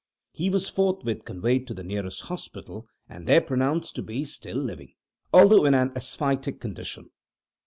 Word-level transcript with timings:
He 0.31 0.49
was 0.49 0.67
forthwith 0.67 1.25
conveyed 1.25 1.67
to 1.67 1.75
the 1.75 1.83
nearest 1.83 2.21
hospital, 2.21 2.87
and 3.07 3.27
there 3.27 3.39
pronounced 3.39 3.93
to 3.97 4.01
be 4.01 4.25
still 4.25 4.57
living, 4.57 4.95
although 5.31 5.63
in 5.63 5.75
an 5.75 5.91
asphytic 5.95 6.59
condition. 6.59 7.11